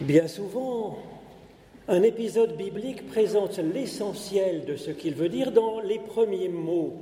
Bien 0.00 0.28
souvent, 0.28 0.96
un 1.86 2.02
épisode 2.02 2.56
biblique 2.56 3.06
présente 3.06 3.58
l'essentiel 3.58 4.64
de 4.64 4.74
ce 4.74 4.90
qu'il 4.90 5.14
veut 5.14 5.28
dire 5.28 5.52
dans 5.52 5.80
les 5.80 5.98
premiers 5.98 6.48
mots. 6.48 6.94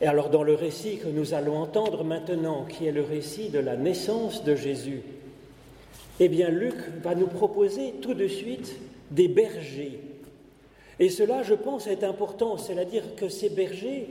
Et 0.00 0.06
alors 0.06 0.30
dans 0.30 0.42
le 0.42 0.54
récit 0.54 0.98
que 0.98 1.06
nous 1.06 1.32
allons 1.32 1.58
entendre 1.58 2.02
maintenant, 2.02 2.64
qui 2.64 2.86
est 2.86 2.92
le 2.92 3.04
récit 3.04 3.50
de 3.50 3.60
la 3.60 3.76
naissance 3.76 4.42
de 4.42 4.56
Jésus, 4.56 5.02
eh 6.18 6.28
bien 6.28 6.48
Luc 6.48 6.74
va 7.04 7.14
nous 7.14 7.28
proposer 7.28 7.94
tout 8.02 8.14
de 8.14 8.26
suite 8.26 8.74
des 9.12 9.28
bergers. 9.28 10.00
Et 10.98 11.08
cela, 11.08 11.44
je 11.44 11.54
pense, 11.54 11.86
est 11.86 12.02
important, 12.02 12.56
c'est-à-dire 12.56 13.14
que 13.14 13.28
ces 13.28 13.48
bergers, 13.48 14.08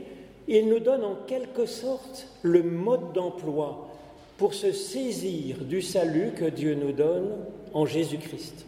ils 0.48 0.66
nous 0.66 0.80
donnent 0.80 1.04
en 1.04 1.18
quelque 1.26 1.66
sorte 1.66 2.26
le 2.40 2.62
mode 2.62 3.12
d'emploi 3.12 3.89
pour 4.40 4.54
se 4.54 4.72
saisir 4.72 5.58
du 5.66 5.82
salut 5.82 6.30
que 6.34 6.46
Dieu 6.46 6.74
nous 6.74 6.92
donne 6.92 7.30
en 7.74 7.84
Jésus-Christ. 7.84 8.64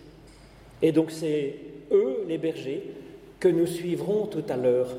Et 0.83 0.93
donc 0.93 1.11
c'est 1.11 1.57
eux, 1.91 2.27
les 2.29 2.37
bergers, 2.37 2.93
que 3.41 3.49
nous 3.49 3.67
suivrons 3.67 4.27
tout 4.27 4.45
à 4.51 4.59
l'heure. 4.59 4.91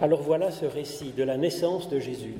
Alors 0.00 0.22
voilà 0.22 0.52
ce 0.52 0.64
récit 0.64 1.10
de 1.10 1.24
la 1.24 1.38
naissance 1.38 1.88
de 1.88 1.98
Jésus. 1.98 2.36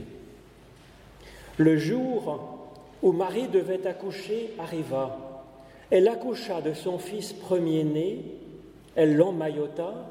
Le 1.56 1.76
jour 1.76 2.68
où 3.02 3.10
Marie 3.10 3.48
devait 3.48 3.84
accoucher 3.84 4.50
arriva. 4.60 5.42
Elle 5.90 6.06
accoucha 6.06 6.60
de 6.60 6.72
son 6.72 7.00
fils 7.00 7.32
premier-né, 7.32 8.20
elle 8.94 9.16
l'emmaillota 9.16 10.08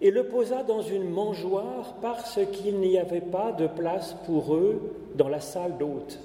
et 0.00 0.10
le 0.10 0.24
posa 0.24 0.62
dans 0.62 0.82
une 0.82 1.08
mangeoire 1.08 1.94
parce 2.00 2.38
qu'il 2.52 2.78
n'y 2.78 2.98
avait 2.98 3.20
pas 3.20 3.52
de 3.52 3.66
place 3.66 4.14
pour 4.26 4.54
eux 4.54 4.94
dans 5.16 5.28
la 5.28 5.40
salle 5.40 5.76
d'hôte. 5.78 6.18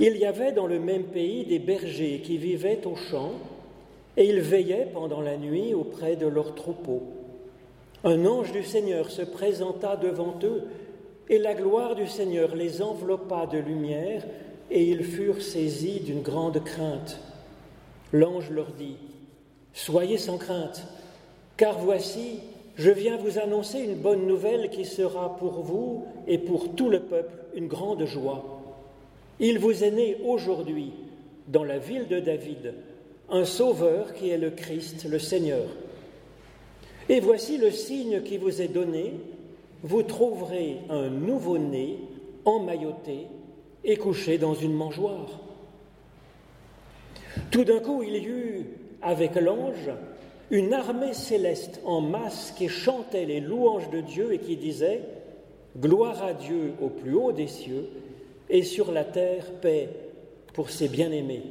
Il 0.00 0.16
y 0.16 0.24
avait 0.24 0.52
dans 0.52 0.66
le 0.66 0.78
même 0.78 1.04
pays 1.04 1.44
des 1.44 1.58
bergers 1.58 2.20
qui 2.24 2.38
vivaient 2.38 2.86
au 2.86 2.96
champ 2.96 3.32
et 4.16 4.28
ils 4.28 4.40
veillaient 4.40 4.88
pendant 4.92 5.20
la 5.20 5.36
nuit 5.36 5.74
auprès 5.74 6.16
de 6.16 6.26
leurs 6.26 6.54
troupeaux. 6.54 7.02
Un 8.04 8.26
ange 8.26 8.52
du 8.52 8.62
Seigneur 8.62 9.10
se 9.10 9.22
présenta 9.22 9.96
devant 9.96 10.34
eux, 10.42 10.64
et 11.30 11.38
la 11.38 11.54
gloire 11.54 11.94
du 11.94 12.06
Seigneur 12.06 12.54
les 12.54 12.82
enveloppa 12.82 13.46
de 13.46 13.58
lumière, 13.58 14.22
et 14.70 14.84
ils 14.84 15.04
furent 15.04 15.40
saisis 15.40 16.00
d'une 16.00 16.20
grande 16.20 16.62
crainte. 16.62 17.18
L'ange 18.12 18.50
leur 18.50 18.72
dit, 18.72 18.96
Soyez 19.72 20.18
sans 20.18 20.36
crainte, 20.36 20.86
car 21.56 21.78
voici, 21.78 22.40
je 22.76 22.90
viens 22.90 23.16
vous 23.16 23.38
annoncer 23.38 23.80
une 23.80 23.94
bonne 23.94 24.26
nouvelle 24.26 24.70
qui 24.70 24.84
sera 24.84 25.36
pour 25.36 25.62
vous 25.62 26.04
et 26.26 26.38
pour 26.38 26.74
tout 26.74 26.90
le 26.90 27.00
peuple 27.00 27.34
une 27.54 27.68
grande 27.68 28.04
joie. 28.04 28.44
Il 29.40 29.58
vous 29.58 29.84
est 29.84 29.90
né 29.90 30.16
aujourd'hui, 30.24 30.92
dans 31.48 31.64
la 31.64 31.78
ville 31.78 32.08
de 32.08 32.20
David, 32.20 32.74
un 33.30 33.44
sauveur 33.44 34.14
qui 34.14 34.30
est 34.30 34.38
le 34.38 34.50
Christ, 34.50 35.06
le 35.08 35.18
Seigneur. 35.18 35.66
Et 37.08 37.20
voici 37.20 37.58
le 37.58 37.70
signe 37.70 38.22
qui 38.22 38.38
vous 38.38 38.62
est 38.62 38.68
donné, 38.68 39.12
vous 39.82 40.02
trouverez 40.02 40.78
un 40.88 41.08
nouveau-né 41.08 41.98
emmailloté 42.44 43.26
et 43.84 43.96
couché 43.96 44.38
dans 44.38 44.54
une 44.54 44.72
mangeoire. 44.72 45.40
Tout 47.50 47.64
d'un 47.64 47.80
coup, 47.80 48.02
il 48.02 48.16
y 48.16 48.24
eut, 48.24 48.66
avec 49.02 49.34
l'ange, 49.34 49.90
une 50.50 50.72
armée 50.72 51.14
céleste 51.14 51.80
en 51.84 52.00
masse 52.00 52.52
qui 52.56 52.68
chantait 52.68 53.24
les 53.24 53.40
louanges 53.40 53.90
de 53.90 54.00
Dieu 54.00 54.32
et 54.32 54.38
qui 54.38 54.56
disait 54.56 55.02
Gloire 55.78 56.22
à 56.22 56.34
Dieu 56.34 56.74
au 56.80 56.88
plus 56.88 57.14
haut 57.14 57.32
des 57.32 57.48
cieux 57.48 57.88
et 58.48 58.62
sur 58.62 58.92
la 58.92 59.04
terre 59.04 59.50
paix 59.60 59.88
pour 60.52 60.70
ses 60.70 60.88
bien-aimés. 60.88 61.42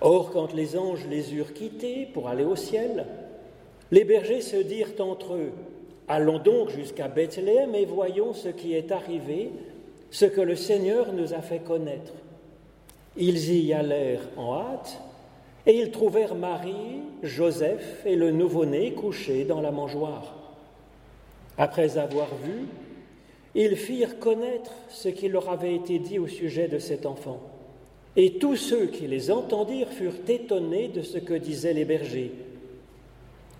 Or, 0.00 0.30
quand 0.30 0.54
les 0.54 0.78
anges 0.78 1.06
les 1.10 1.34
eurent 1.34 1.52
quittés 1.52 2.08
pour 2.14 2.28
aller 2.28 2.44
au 2.44 2.56
ciel, 2.56 3.04
les 3.90 4.04
bergers 4.04 4.40
se 4.40 4.56
dirent 4.56 4.94
entre 5.00 5.34
eux, 5.34 5.52
Allons 6.10 6.38
donc 6.38 6.70
jusqu'à 6.70 7.06
Bethléem 7.06 7.74
et 7.74 7.84
voyons 7.84 8.32
ce 8.32 8.48
qui 8.48 8.72
est 8.72 8.92
arrivé, 8.92 9.50
ce 10.10 10.24
que 10.24 10.40
le 10.40 10.56
Seigneur 10.56 11.12
nous 11.12 11.34
a 11.34 11.42
fait 11.42 11.58
connaître. 11.58 12.12
Ils 13.18 13.52
y 13.52 13.74
allèrent 13.74 14.26
en 14.38 14.54
hâte, 14.54 14.98
et 15.66 15.78
ils 15.78 15.90
trouvèrent 15.90 16.34
Marie, 16.34 17.02
Joseph 17.22 18.04
et 18.06 18.16
le 18.16 18.30
nouveau-né 18.30 18.92
couchés 18.92 19.44
dans 19.44 19.60
la 19.60 19.70
mangeoire. 19.70 20.34
Après 21.56 21.98
avoir 21.98 22.28
vu, 22.36 22.66
ils 23.54 23.76
firent 23.76 24.18
connaître 24.18 24.72
ce 24.88 25.08
qui 25.08 25.28
leur 25.28 25.48
avait 25.48 25.74
été 25.74 25.98
dit 25.98 26.18
au 26.18 26.28
sujet 26.28 26.68
de 26.68 26.78
cet 26.78 27.06
enfant. 27.06 27.40
Et 28.16 28.34
tous 28.34 28.56
ceux 28.56 28.86
qui 28.86 29.06
les 29.06 29.30
entendirent 29.30 29.90
furent 29.90 30.28
étonnés 30.28 30.88
de 30.88 31.02
ce 31.02 31.18
que 31.18 31.34
disaient 31.34 31.72
les 31.72 31.84
bergers. 31.84 32.32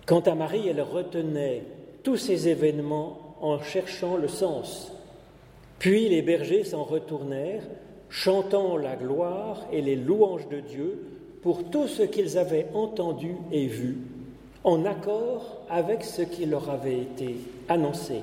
Quant 0.05 0.21
à 0.21 0.35
Marie, 0.35 0.67
elle 0.67 0.81
retenait 0.81 1.63
tous 2.03 2.17
ces 2.17 2.47
événements 2.47 3.35
en 3.41 3.61
cherchant 3.61 4.17
le 4.17 4.27
sens. 4.27 4.91
Puis 5.77 6.09
les 6.09 6.21
bergers 6.21 6.63
s'en 6.63 6.83
retournèrent, 6.83 7.63
chantant 8.09 8.75
la 8.75 8.95
gloire 8.95 9.67
et 9.71 9.81
les 9.81 9.95
louanges 9.95 10.47
de 10.49 10.59
Dieu 10.59 11.05
pour 11.41 11.69
tout 11.69 11.87
ce 11.87 12.03
qu'ils 12.03 12.37
avaient 12.37 12.67
entendu 12.73 13.35
et 13.51 13.67
vu, 13.67 13.97
en 14.63 14.85
accord 14.85 15.61
avec 15.69 16.03
ce 16.03 16.21
qui 16.21 16.45
leur 16.45 16.69
avait 16.69 16.99
été 16.99 17.35
annoncé. 17.67 18.21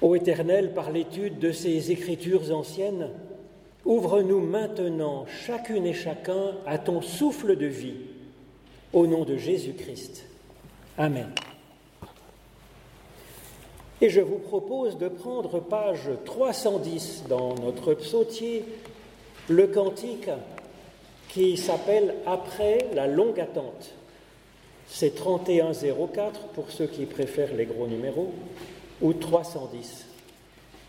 Ô 0.00 0.16
Éternel, 0.16 0.74
par 0.74 0.90
l'étude 0.90 1.38
de 1.38 1.52
ces 1.52 1.92
écritures 1.92 2.52
anciennes, 2.52 3.08
Ouvre-nous 3.84 4.40
maintenant, 4.40 5.26
chacune 5.44 5.86
et 5.86 5.94
chacun, 5.94 6.52
à 6.66 6.78
ton 6.78 7.02
souffle 7.02 7.56
de 7.56 7.66
vie, 7.66 7.96
au 8.92 9.08
nom 9.08 9.24
de 9.24 9.36
Jésus-Christ. 9.36 10.24
Amen. 10.96 11.28
Et 14.00 14.08
je 14.08 14.20
vous 14.20 14.38
propose 14.38 14.98
de 14.98 15.08
prendre 15.08 15.58
page 15.58 16.10
310 16.24 17.24
dans 17.28 17.56
notre 17.56 17.94
psautier, 17.94 18.64
le 19.52 19.66
cantique 19.66 20.30
qui 21.28 21.56
s'appelle 21.56 22.14
Après 22.26 22.86
la 22.94 23.06
longue 23.06 23.38
attente. 23.38 23.94
C'est 24.86 25.14
3104 25.14 26.48
pour 26.48 26.70
ceux 26.70 26.86
qui 26.86 27.06
préfèrent 27.06 27.54
les 27.54 27.66
gros 27.66 27.86
numéros, 27.86 28.32
ou 29.00 29.12
310 29.12 30.06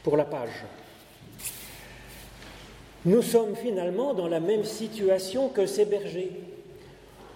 pour 0.04 0.18
la 0.18 0.26
page. 0.26 0.64
Nous 3.06 3.22
sommes 3.22 3.56
finalement 3.56 4.14
dans 4.14 4.28
la 4.28 4.40
même 4.40 4.64
situation 4.64 5.50
que 5.50 5.66
ces 5.66 5.86
bergers. 5.86 6.32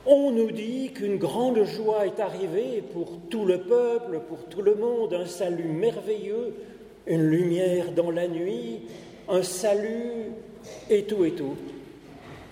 On 0.05 0.31
nous 0.31 0.51
dit 0.51 0.91
qu'une 0.93 1.17
grande 1.17 1.63
joie 1.63 2.05
est 2.05 2.21
arrivée 2.21 2.81
pour 2.93 3.11
tout 3.29 3.43
le 3.43 3.59
peuple, 3.59 4.21
pour 4.27 4.45
tout 4.45 4.61
le 4.61 4.75
monde, 4.75 5.13
un 5.13 5.25
salut 5.25 5.67
merveilleux, 5.67 6.55
une 7.05 7.29
lumière 7.29 7.91
dans 7.91 8.11
la 8.11 8.27
nuit, 8.27 8.81
un 9.27 9.43
salut 9.43 10.31
et 10.89 11.03
tout 11.03 11.25
et 11.25 11.31
tout. 11.31 11.55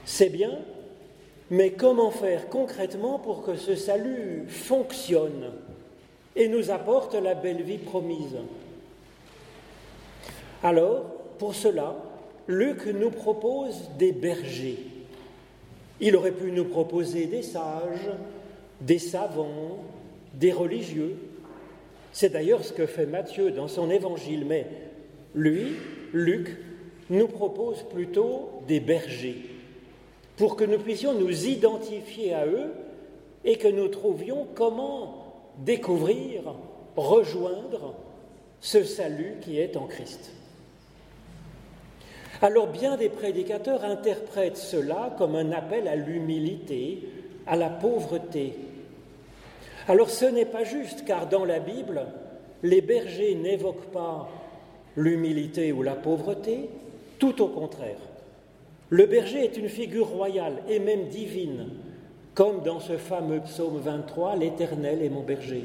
C'est 0.05 0.29
bien, 0.29 0.59
mais 1.49 1.71
comment 1.71 2.11
faire 2.11 2.49
concrètement 2.49 3.19
pour 3.19 3.43
que 3.43 3.55
ce 3.55 3.75
salut 3.75 4.45
fonctionne 4.47 5.51
et 6.35 6.47
nous 6.47 6.71
apporte 6.71 7.15
la 7.15 7.35
belle 7.35 7.61
vie 7.61 7.77
promise? 7.77 8.37
Alors, 10.63 11.05
pour 11.37 11.53
cela, 11.55 11.95
Luc 12.47 12.85
nous 12.87 13.11
propose 13.11 13.89
des 13.97 14.11
bergers. 14.11 14.79
Il 15.99 16.15
aurait 16.15 16.31
pu 16.31 16.51
nous 16.51 16.65
proposer 16.65 17.25
des 17.25 17.41
sages, 17.41 18.09
des 18.81 18.99
savants, 18.99 19.83
des 20.33 20.51
religieux. 20.51 21.15
C'est 22.11 22.29
d'ailleurs 22.29 22.63
ce 22.63 22.73
que 22.73 22.85
fait 22.85 23.05
Matthieu 23.05 23.51
dans 23.51 23.67
son 23.67 23.89
évangile, 23.89 24.45
mais 24.45 24.67
lui, 25.33 25.73
Luc, 26.13 26.57
nous 27.09 27.27
propose 27.27 27.83
plutôt 27.83 28.49
des 28.67 28.79
bergers, 28.79 29.49
pour 30.37 30.55
que 30.55 30.63
nous 30.63 30.79
puissions 30.79 31.13
nous 31.13 31.47
identifier 31.47 32.33
à 32.33 32.45
eux 32.45 32.71
et 33.43 33.57
que 33.57 33.67
nous 33.67 33.87
trouvions 33.87 34.47
comment 34.55 35.25
découvrir, 35.59 36.55
rejoindre 36.95 37.95
ce 38.59 38.83
salut 38.83 39.35
qui 39.41 39.59
est 39.59 39.77
en 39.77 39.85
Christ. 39.85 40.31
Alors 42.41 42.67
bien 42.67 42.97
des 42.97 43.09
prédicateurs 43.09 43.85
interprètent 43.85 44.57
cela 44.57 45.15
comme 45.17 45.35
un 45.35 45.51
appel 45.51 45.87
à 45.87 45.95
l'humilité, 45.95 46.99
à 47.47 47.55
la 47.55 47.69
pauvreté. 47.69 48.55
Alors 49.87 50.09
ce 50.09 50.25
n'est 50.25 50.45
pas 50.45 50.63
juste, 50.63 51.05
car 51.05 51.27
dans 51.27 51.45
la 51.45 51.59
Bible, 51.59 52.07
les 52.63 52.81
bergers 52.81 53.35
n'évoquent 53.35 53.91
pas 53.91 54.27
l'humilité 54.97 55.71
ou 55.71 55.83
la 55.83 55.95
pauvreté, 55.95 56.69
tout 57.19 57.41
au 57.41 57.47
contraire. 57.47 57.97
Le 58.89 59.05
berger 59.05 59.43
est 59.43 59.57
une 59.57 59.69
figure 59.69 60.07
royale 60.07 60.61
et 60.69 60.79
même 60.79 61.07
divine, 61.07 61.69
comme 62.33 62.61
dans 62.61 62.79
ce 62.79 62.97
fameux 62.97 63.39
psaume 63.39 63.79
23, 63.79 64.35
L'Éternel 64.35 65.01
est 65.01 65.09
mon 65.09 65.23
berger. 65.23 65.63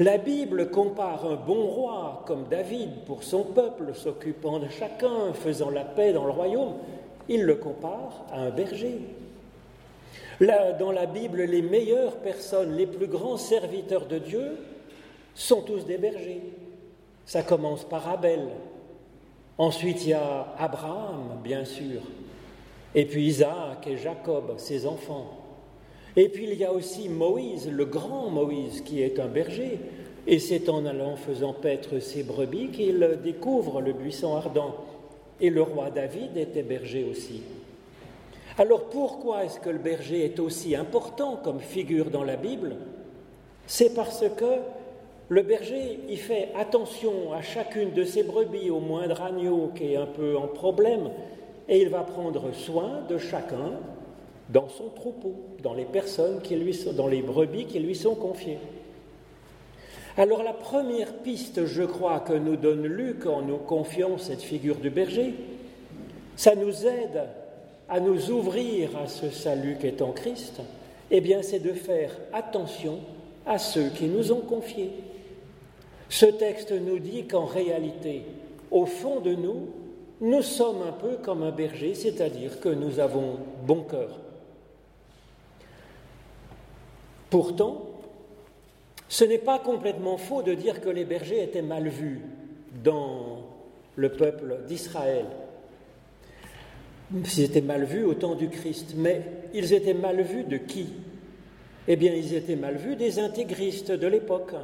La 0.00 0.18
Bible 0.18 0.70
compare 0.70 1.24
un 1.24 1.36
bon 1.36 1.66
roi 1.66 2.24
comme 2.26 2.46
David 2.50 2.90
pour 3.06 3.22
son 3.22 3.44
peuple, 3.44 3.94
s'occupant 3.94 4.58
de 4.58 4.68
chacun, 4.68 5.32
faisant 5.34 5.70
la 5.70 5.84
paix 5.84 6.12
dans 6.12 6.24
le 6.24 6.32
royaume. 6.32 6.74
Il 7.28 7.44
le 7.44 7.54
compare 7.54 8.24
à 8.32 8.40
un 8.40 8.50
berger. 8.50 8.98
Là, 10.40 10.72
dans 10.72 10.90
la 10.90 11.06
Bible, 11.06 11.42
les 11.42 11.62
meilleures 11.62 12.16
personnes, 12.16 12.76
les 12.76 12.86
plus 12.86 13.06
grands 13.06 13.36
serviteurs 13.36 14.06
de 14.06 14.18
Dieu 14.18 14.56
sont 15.34 15.62
tous 15.62 15.84
des 15.84 15.96
bergers. 15.96 16.42
Ça 17.24 17.42
commence 17.42 17.84
par 17.84 18.08
Abel. 18.08 18.40
Ensuite, 19.56 20.04
il 20.04 20.10
y 20.10 20.12
a 20.14 20.54
Abraham, 20.58 21.38
bien 21.42 21.64
sûr. 21.64 22.00
Et 22.94 23.04
puis 23.06 23.26
Isaac 23.26 23.86
et 23.86 23.96
Jacob, 23.96 24.54
ses 24.56 24.86
enfants. 24.86 25.30
Et 26.16 26.28
puis 26.28 26.48
il 26.50 26.54
y 26.54 26.64
a 26.64 26.72
aussi 26.72 27.08
Moïse, 27.08 27.68
le 27.68 27.84
grand 27.84 28.30
Moïse, 28.30 28.82
qui 28.82 29.02
est 29.02 29.18
un 29.18 29.26
berger. 29.26 29.80
Et 30.26 30.38
c'est 30.38 30.68
en 30.68 30.86
allant 30.86 31.16
faisant 31.16 31.52
paître 31.52 31.98
ses 31.98 32.22
brebis 32.22 32.68
qu'il 32.68 33.18
découvre 33.22 33.80
le 33.80 33.92
buisson 33.92 34.36
ardent. 34.36 34.76
Et 35.40 35.50
le 35.50 35.62
roi 35.62 35.90
David 35.90 36.36
était 36.36 36.62
berger 36.62 37.04
aussi. 37.10 37.42
Alors 38.56 38.84
pourquoi 38.84 39.44
est-ce 39.44 39.58
que 39.58 39.70
le 39.70 39.78
berger 39.78 40.24
est 40.24 40.38
aussi 40.38 40.76
important 40.76 41.40
comme 41.42 41.58
figure 41.58 42.10
dans 42.10 42.22
la 42.22 42.36
Bible? 42.36 42.76
C'est 43.66 43.94
parce 43.94 44.24
que 44.36 44.60
le 45.28 45.42
berger, 45.42 46.00
il 46.08 46.18
fait 46.18 46.50
attention 46.54 47.32
à 47.32 47.40
chacune 47.40 47.92
de 47.92 48.04
ses 48.04 48.22
brebis, 48.22 48.70
au 48.70 48.80
moindre 48.80 49.22
agneau 49.22 49.70
qui 49.74 49.92
est 49.92 49.96
un 49.96 50.06
peu 50.06 50.36
en 50.36 50.48
problème, 50.48 51.10
et 51.68 51.80
il 51.80 51.88
va 51.88 52.00
prendre 52.00 52.52
soin 52.52 53.00
de 53.08 53.16
chacun 53.16 53.72
dans 54.50 54.68
son 54.68 54.90
troupeau, 54.90 55.34
dans 55.62 55.72
les 55.72 55.86
personnes 55.86 56.42
qui 56.42 56.56
lui 56.56 56.74
sont, 56.74 56.92
dans 56.92 57.06
les 57.06 57.22
brebis 57.22 57.64
qui 57.64 57.78
lui 57.78 57.94
sont 57.94 58.14
confiées. 58.14 58.58
Alors 60.18 60.42
la 60.42 60.52
première 60.52 61.14
piste, 61.14 61.64
je 61.64 61.82
crois, 61.82 62.20
que 62.20 62.34
nous 62.34 62.56
donne 62.56 62.86
Luc 62.86 63.26
en 63.26 63.40
nous 63.42 63.56
confiant 63.56 64.18
cette 64.18 64.42
figure 64.42 64.76
du 64.76 64.90
berger, 64.90 65.34
ça 66.36 66.54
nous 66.54 66.86
aide 66.86 67.22
à 67.88 67.98
nous 67.98 68.30
ouvrir 68.30 68.90
à 68.96 69.06
ce 69.06 69.30
salut 69.30 69.76
qu'est 69.80 70.02
en 70.02 70.12
Christ, 70.12 70.60
eh 71.10 71.20
bien 71.20 71.42
c'est 71.42 71.60
de 71.60 71.72
faire 71.72 72.10
attention 72.32 72.98
à 73.46 73.58
ceux 73.58 73.88
qui 73.88 74.06
nous 74.06 74.32
ont 74.32 74.40
confiés. 74.40 74.90
Ce 76.14 76.26
texte 76.26 76.70
nous 76.70 77.00
dit 77.00 77.26
qu'en 77.26 77.44
réalité, 77.44 78.22
au 78.70 78.86
fond 78.86 79.18
de 79.18 79.34
nous, 79.34 79.66
nous 80.20 80.42
sommes 80.42 80.82
un 80.82 80.92
peu 80.92 81.16
comme 81.16 81.42
un 81.42 81.50
berger, 81.50 81.96
c'est-à-dire 81.96 82.60
que 82.60 82.68
nous 82.68 83.00
avons 83.00 83.38
bon 83.66 83.82
cœur. 83.82 84.20
Pourtant, 87.30 87.86
ce 89.08 89.24
n'est 89.24 89.38
pas 89.38 89.58
complètement 89.58 90.16
faux 90.16 90.42
de 90.42 90.54
dire 90.54 90.80
que 90.80 90.88
les 90.88 91.04
bergers 91.04 91.42
étaient 91.42 91.62
mal 91.62 91.88
vus 91.88 92.20
dans 92.84 93.38
le 93.96 94.12
peuple 94.12 94.60
d'Israël. 94.68 95.26
Ils 97.12 97.40
étaient 97.40 97.60
mal 97.60 97.82
vus 97.82 98.04
au 98.04 98.14
temps 98.14 98.36
du 98.36 98.50
Christ, 98.50 98.94
mais 98.96 99.20
ils 99.52 99.72
étaient 99.72 99.94
mal 99.94 100.20
vus 100.20 100.44
de 100.44 100.58
qui? 100.58 100.86
Eh 101.88 101.96
bien, 101.96 102.14
ils 102.14 102.34
étaient 102.34 102.54
mal 102.54 102.76
vus 102.76 102.94
des 102.94 103.18
intégristes 103.18 103.90
de 103.90 104.06
l'époque, 104.06 104.54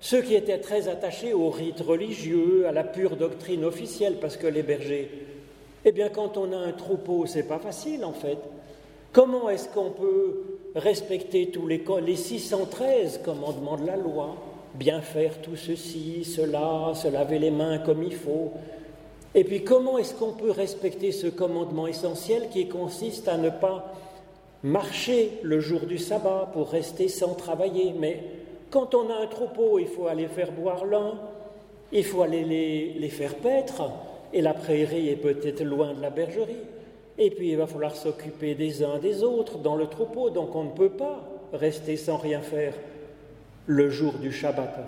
ceux 0.00 0.22
qui 0.22 0.34
étaient 0.34 0.58
très 0.58 0.88
attachés 0.88 1.34
aux 1.34 1.50
rites 1.50 1.80
religieux, 1.80 2.66
à 2.66 2.72
la 2.72 2.84
pure 2.84 3.16
doctrine 3.16 3.64
officielle, 3.64 4.16
parce 4.20 4.36
que 4.36 4.46
les 4.46 4.62
bergers, 4.62 5.10
eh 5.84 5.92
bien, 5.92 6.08
quand 6.08 6.36
on 6.36 6.52
a 6.52 6.56
un 6.56 6.72
troupeau, 6.72 7.26
c'est 7.26 7.44
pas 7.44 7.58
facile 7.58 8.04
en 8.04 8.12
fait. 8.12 8.38
Comment 9.12 9.48
est-ce 9.50 9.68
qu'on 9.68 9.90
peut 9.90 10.58
respecter 10.74 11.50
tous 11.50 11.66
les, 11.66 11.84
les 12.04 12.16
613 12.16 13.20
commandements 13.24 13.76
de 13.76 13.86
la 13.86 13.96
loi, 13.96 14.36
bien 14.74 15.00
faire 15.00 15.40
tout 15.42 15.56
ceci, 15.56 16.24
cela, 16.24 16.92
se 16.94 17.08
laver 17.08 17.38
les 17.38 17.50
mains 17.50 17.78
comme 17.78 18.02
il 18.02 18.14
faut. 18.14 18.52
Et 19.34 19.44
puis 19.44 19.64
comment 19.64 19.98
est-ce 19.98 20.14
qu'on 20.14 20.32
peut 20.32 20.50
respecter 20.50 21.12
ce 21.12 21.26
commandement 21.26 21.86
essentiel 21.86 22.48
qui 22.50 22.68
consiste 22.68 23.28
à 23.28 23.36
ne 23.36 23.50
pas 23.50 23.92
marcher 24.62 25.38
le 25.42 25.60
jour 25.60 25.80
du 25.86 25.98
sabbat 25.98 26.50
pour 26.52 26.70
rester 26.70 27.08
sans 27.08 27.34
travailler, 27.34 27.94
mais 27.98 28.22
quand 28.70 28.94
on 28.94 29.10
a 29.10 29.14
un 29.14 29.26
troupeau, 29.26 29.78
il 29.78 29.88
faut 29.88 30.06
aller 30.06 30.28
faire 30.28 30.52
boire 30.52 30.84
l'un, 30.84 31.14
il 31.92 32.04
faut 32.04 32.22
aller 32.22 32.44
les, 32.44 33.08
faire 33.08 33.34
paître, 33.34 33.82
et 34.32 34.40
la 34.40 34.54
prairie 34.54 35.08
est 35.08 35.16
peut-être 35.16 35.62
loin 35.62 35.92
de 35.92 36.00
la 36.00 36.10
bergerie. 36.10 36.56
Et 37.18 37.30
puis 37.30 37.50
il 37.50 37.56
va 37.56 37.66
falloir 37.66 37.96
s'occuper 37.96 38.54
des 38.54 38.82
uns 38.82 38.98
des 38.98 39.22
autres 39.22 39.58
dans 39.58 39.76
le 39.76 39.88
troupeau, 39.88 40.30
donc 40.30 40.54
on 40.54 40.64
ne 40.64 40.70
peut 40.70 40.90
pas 40.90 41.20
rester 41.52 41.96
sans 41.96 42.16
rien 42.16 42.40
faire 42.40 42.74
le 43.66 43.90
jour 43.90 44.14
du 44.14 44.32
Shabbat. 44.32 44.78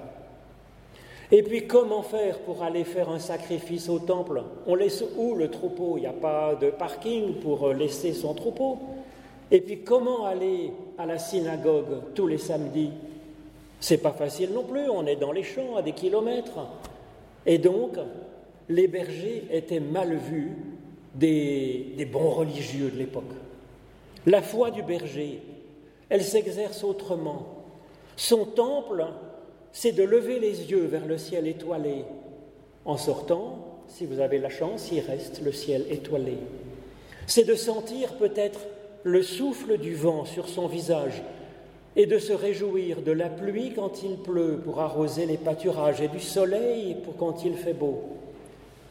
Et 1.33 1.43
puis 1.43 1.67
comment 1.67 2.03
faire 2.03 2.39
pour 2.41 2.63
aller 2.63 2.85
faire 2.85 3.09
un 3.09 3.19
sacrifice 3.19 3.89
au 3.89 3.99
temple? 3.99 4.43
On 4.67 4.75
laisse 4.75 5.03
où 5.17 5.35
le 5.35 5.51
troupeau? 5.51 5.97
Il 5.97 6.03
n'y 6.03 6.07
a 6.07 6.13
pas 6.13 6.55
de 6.55 6.71
parking 6.71 7.35
pour 7.41 7.69
laisser 7.73 8.13
son 8.13 8.35
troupeau. 8.35 8.79
Et 9.51 9.61
puis 9.61 9.83
comment 9.83 10.27
aller 10.27 10.73
à 10.99 11.07
la 11.07 11.19
synagogue 11.19 12.15
tous 12.15 12.27
les 12.27 12.39
samedis? 12.39 12.93
C'est 13.83 13.99
pas 13.99 14.13
facile 14.13 14.53
non 14.53 14.63
plus, 14.63 14.89
on 14.89 15.07
est 15.07 15.17
dans 15.17 15.33
les 15.33 15.43
champs 15.43 15.75
à 15.77 15.83
des 15.83 15.91
kilomètres. 15.93 16.61
Et 17.45 17.59
donc, 17.59 17.97
les 18.69 18.87
bergers 18.87 19.45
étaient 19.51 19.81
mal 19.81 20.15
vus 20.15 20.57
des, 21.17 21.93
des 21.97 22.05
bons 22.05 22.31
religieux 22.31 22.91
de 22.91 22.97
l'époque. 22.97 23.25
La 24.25 24.41
foi 24.41 24.71
du 24.71 24.85
berger, 24.85 25.43
elle 26.09 26.23
s'exerce 26.23 26.85
autrement. 26.85 27.65
Son 28.15 28.45
temple, 28.45 29.05
c'est 29.73 29.91
de 29.91 30.05
lever 30.05 30.39
les 30.39 30.71
yeux 30.71 30.85
vers 30.85 31.05
le 31.05 31.19
ciel 31.19 31.49
étoilé. 31.49 32.05
En 32.85 32.97
sortant, 32.97 33.81
si 33.89 34.07
vous 34.07 34.21
avez 34.21 34.39
la 34.39 34.49
chance, 34.49 34.91
il 34.93 35.01
reste 35.01 35.43
le 35.43 35.51
ciel 35.51 35.87
étoilé. 35.91 36.37
C'est 37.27 37.45
de 37.45 37.57
sentir 37.57 38.13
peut-être 38.15 38.61
le 39.03 39.25
souffle 39.25 39.77
du 39.79 39.97
vent 39.97 40.25
sur 40.25 40.49
son 40.49 40.69
visage, 40.69 41.25
et 41.97 42.07
de 42.07 42.19
se 42.19 42.33
réjouir 42.33 43.03
de 43.03 43.13
la 43.13 43.29
pluie 43.29 43.73
quand 43.75 44.03
il 44.03 44.17
pleut 44.17 44.61
pour 44.65 44.81
arroser 44.81 45.27
les 45.27 45.37
pâturages 45.37 46.01
et 46.01 46.09
du 46.09 46.21
soleil 46.21 46.97
quand 47.19 47.45
il 47.45 47.55
fait 47.55 47.75
beau. 47.75 48.03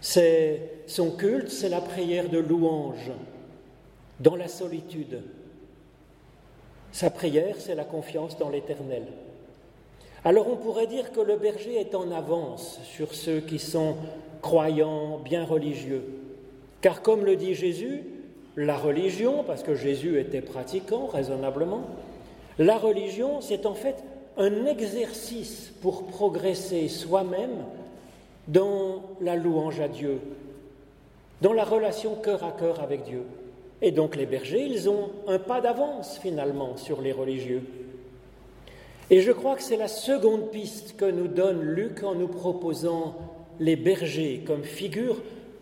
C'est 0.02 0.62
son 0.88 1.12
culte, 1.12 1.50
c'est 1.50 1.70
la 1.70 1.82
prière 1.82 2.30
de 2.30 2.40
louange 2.40 3.12
dans 4.20 4.36
la 4.36 4.48
solitude. 4.48 5.22
Sa 6.92 7.10
prière, 7.10 7.56
c'est 7.58 7.76
la 7.76 7.86
confiance 7.86 8.38
dans 8.38 8.50
l'Éternel. 8.50 9.04
Alors 10.24 10.48
on 10.48 10.58
pourrait 10.58 10.88
dire 10.88 11.12
que 11.12 11.22
le 11.22 11.38
berger 11.38 11.80
est 11.80 11.96
en 11.96 12.12
avance 12.12 12.80
sur 12.84 13.16
ceux 13.16 13.40
qui 13.40 13.58
sont 13.58 13.96
croyants, 14.42 15.18
bien 15.18 15.46
religieux. 15.46 16.04
Car 16.82 17.02
comme 17.02 17.26
le 17.26 17.36
dit 17.36 17.56
Jésus, 17.56 18.04
la 18.56 18.78
religion, 18.78 19.44
parce 19.44 19.64
que 19.64 19.74
Jésus 19.74 20.20
était 20.20 20.42
pratiquant 20.42 21.08
raisonnablement, 21.08 21.88
la 22.62 22.78
religion, 22.78 23.42
c'est 23.42 23.66
en 23.66 23.74
fait 23.74 24.04
un 24.38 24.66
exercice 24.66 25.74
pour 25.82 26.06
progresser 26.06 26.88
soi-même 26.90 27.66
dans 28.48 29.02
la 29.20 29.36
louange 29.36 29.80
à 29.80 29.88
Dieu, 29.88 30.20
dans 31.42 31.54
la 31.54 31.64
relation 31.64 32.16
cœur 32.16 32.44
à 32.44 32.52
cœur 32.52 32.80
avec 32.80 33.04
Dieu. 33.04 33.24
Et 33.82 33.92
donc 33.92 34.16
les 34.16 34.28
bergers, 34.28 34.66
ils 34.66 34.90
ont 34.90 35.10
un 35.28 35.40
pas 35.40 35.60
d'avance 35.60 36.20
finalement 36.20 36.78
sur 36.78 37.02
les 37.02 37.12
religieux. 37.12 37.64
Et 39.10 39.22
je 39.22 39.32
crois 39.32 39.56
que 39.56 39.64
c'est 39.64 39.76
la 39.78 39.88
seconde 39.88 40.52
piste 40.52 40.96
que 40.96 41.10
nous 41.10 41.28
donne 41.28 41.62
Luc 41.64 42.04
en 42.04 42.14
nous 42.14 42.28
proposant 42.28 43.16
les 43.60 43.76
bergers 43.76 44.44
comme 44.46 44.64
figure 44.64 45.18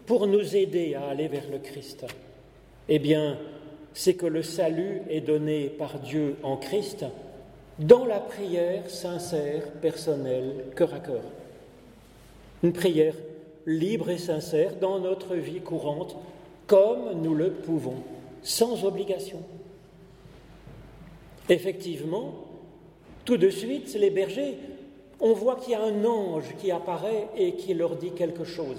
pour 0.05 0.27
nous 0.27 0.55
aider 0.55 0.95
à 0.95 1.07
aller 1.07 1.29
vers 1.29 1.49
le 1.49 1.59
Christ. 1.59 2.05
Eh 2.89 2.99
bien, 2.99 3.37
c'est 3.93 4.13
que 4.13 4.25
le 4.25 4.43
salut 4.43 5.01
est 5.09 5.21
donné 5.21 5.67
par 5.67 5.99
Dieu 5.99 6.37
en 6.43 6.57
Christ 6.57 7.05
dans 7.79 8.05
la 8.05 8.19
prière 8.19 8.89
sincère, 8.89 9.71
personnelle, 9.81 10.65
cœur 10.75 10.93
à 10.93 10.99
cœur. 10.99 11.23
Une 12.61 12.73
prière 12.73 13.15
libre 13.65 14.09
et 14.09 14.17
sincère 14.17 14.75
dans 14.75 14.99
notre 14.99 15.35
vie 15.35 15.61
courante, 15.61 16.17
comme 16.67 17.21
nous 17.21 17.35
le 17.35 17.51
pouvons, 17.51 18.03
sans 18.41 18.83
obligation. 18.83 19.41
Effectivement, 21.47 22.33
tout 23.25 23.37
de 23.37 23.49
suite, 23.49 23.93
les 23.95 24.09
bergers, 24.09 24.57
on 25.19 25.33
voit 25.33 25.55
qu'il 25.55 25.73
y 25.73 25.75
a 25.75 25.83
un 25.83 26.05
ange 26.05 26.55
qui 26.59 26.71
apparaît 26.71 27.27
et 27.35 27.53
qui 27.53 27.73
leur 27.73 27.95
dit 27.95 28.11
quelque 28.11 28.43
chose. 28.43 28.77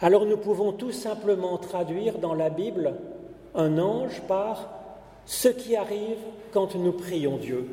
Alors 0.00 0.26
nous 0.26 0.36
pouvons 0.36 0.72
tout 0.72 0.92
simplement 0.92 1.58
traduire 1.58 2.18
dans 2.18 2.34
la 2.34 2.50
Bible 2.50 2.94
un 3.54 3.78
ange 3.78 4.20
par 4.28 4.68
ce 5.26 5.48
qui 5.48 5.76
arrive 5.76 6.18
quand 6.52 6.74
nous 6.74 6.92
prions 6.92 7.36
Dieu. 7.36 7.68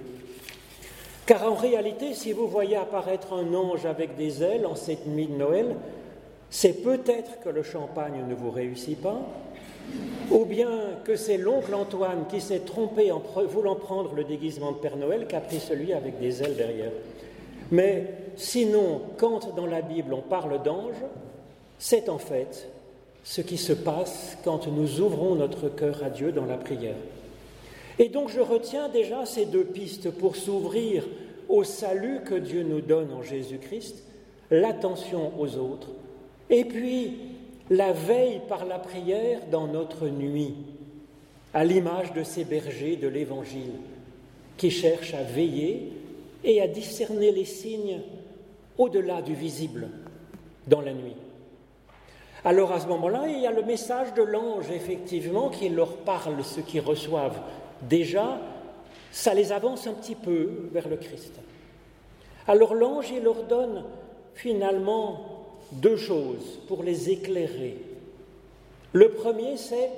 Car 1.25 1.51
en 1.51 1.55
réalité, 1.55 2.13
si 2.13 2.33
vous 2.33 2.47
voyez 2.47 2.75
apparaître 2.75 3.33
un 3.33 3.53
ange 3.53 3.85
avec 3.85 4.15
des 4.15 4.41
ailes 4.41 4.65
en 4.65 4.75
cette 4.75 5.05
nuit 5.05 5.27
de 5.27 5.35
Noël, 5.35 5.75
c'est 6.49 6.81
peut-être 6.81 7.39
que 7.41 7.49
le 7.49 7.61
champagne 7.61 8.23
ne 8.27 8.33
vous 8.33 8.49
réussit 8.49 8.99
pas, 8.99 9.19
ou 10.31 10.45
bien 10.45 10.69
que 11.03 11.15
c'est 11.15 11.37
l'oncle 11.37 11.73
Antoine 11.73 12.25
qui 12.29 12.41
s'est 12.41 12.61
trompé 12.61 13.11
en 13.11 13.21
voulant 13.47 13.75
prendre 13.75 14.13
le 14.13 14.23
déguisement 14.23 14.71
de 14.71 14.77
Père 14.77 14.97
Noël 14.97 15.27
qui 15.27 15.35
a 15.35 15.41
pris 15.41 15.59
celui 15.59 15.93
avec 15.93 16.19
des 16.19 16.41
ailes 16.41 16.55
derrière. 16.55 16.91
Mais 17.71 18.07
sinon, 18.35 19.01
quand 19.17 19.55
dans 19.55 19.65
la 19.67 19.81
Bible 19.81 20.13
on 20.13 20.21
parle 20.21 20.61
d'ange, 20.63 20.95
c'est 21.77 22.09
en 22.09 22.17
fait 22.17 22.67
ce 23.23 23.41
qui 23.41 23.57
se 23.57 23.73
passe 23.73 24.37
quand 24.43 24.67
nous 24.67 25.01
ouvrons 25.01 25.35
notre 25.35 25.69
cœur 25.69 26.03
à 26.03 26.09
Dieu 26.09 26.31
dans 26.31 26.45
la 26.45 26.57
prière. 26.57 26.95
Et 27.99 28.09
donc 28.09 28.29
je 28.29 28.39
retiens 28.39 28.89
déjà 28.89 29.25
ces 29.25 29.45
deux 29.45 29.65
pistes 29.65 30.09
pour 30.09 30.35
s'ouvrir 30.35 31.03
au 31.49 31.63
salut 31.63 32.21
que 32.23 32.35
Dieu 32.35 32.63
nous 32.63 32.81
donne 32.81 33.11
en 33.11 33.23
Jésus-Christ, 33.23 34.03
l'attention 34.51 35.33
aux 35.39 35.57
autres, 35.57 35.89
et 36.49 36.63
puis 36.63 37.17
la 37.69 37.91
veille 37.91 38.41
par 38.47 38.65
la 38.65 38.79
prière 38.79 39.41
dans 39.51 39.67
notre 39.67 40.07
nuit, 40.07 40.55
à 41.53 41.65
l'image 41.65 42.13
de 42.13 42.23
ces 42.23 42.45
bergers 42.45 42.95
de 42.95 43.07
l'Évangile 43.07 43.73
qui 44.57 44.71
cherchent 44.71 45.13
à 45.13 45.23
veiller 45.23 45.91
et 46.43 46.61
à 46.61 46.67
discerner 46.67 47.31
les 47.31 47.45
signes 47.45 48.01
au-delà 48.77 49.21
du 49.21 49.33
visible 49.33 49.89
dans 50.67 50.81
la 50.81 50.93
nuit. 50.93 51.15
Alors 52.45 52.71
à 52.71 52.79
ce 52.79 52.87
moment-là, 52.87 53.27
il 53.27 53.39
y 53.39 53.47
a 53.47 53.51
le 53.51 53.63
message 53.63 54.13
de 54.13 54.23
l'ange, 54.23 54.71
effectivement, 54.71 55.49
qui 55.49 55.69
leur 55.69 55.97
parle 55.97 56.43
ce 56.43 56.61
qu'ils 56.61 56.81
reçoivent. 56.81 57.39
Déjà, 57.81 58.39
ça 59.11 59.33
les 59.33 59.51
avance 59.51 59.87
un 59.87 59.93
petit 59.93 60.15
peu 60.15 60.69
vers 60.71 60.87
le 60.87 60.97
Christ. 60.97 61.33
Alors 62.47 62.73
l'ange, 62.73 63.11
il 63.11 63.23
leur 63.23 63.43
donne 63.43 63.83
finalement 64.33 65.45
deux 65.73 65.97
choses 65.97 66.59
pour 66.67 66.83
les 66.83 67.09
éclairer. 67.09 67.77
Le 68.93 69.09
premier, 69.11 69.57
c'est 69.57 69.91